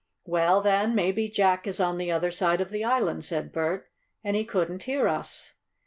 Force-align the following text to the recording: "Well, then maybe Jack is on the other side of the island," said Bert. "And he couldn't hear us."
"Well, 0.25 0.61
then 0.61 0.95
maybe 0.95 1.29
Jack 1.29 1.67
is 1.67 1.79
on 1.79 1.99
the 1.99 2.11
other 2.11 2.31
side 2.31 2.59
of 2.59 2.71
the 2.71 2.83
island," 2.83 3.23
said 3.23 3.51
Bert. 3.51 3.85
"And 4.23 4.35
he 4.35 4.43
couldn't 4.43 4.81
hear 4.81 5.07
us." 5.07 5.53